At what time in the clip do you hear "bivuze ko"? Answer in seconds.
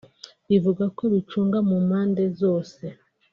0.49-1.03